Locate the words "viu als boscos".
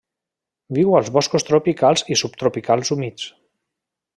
0.77-1.45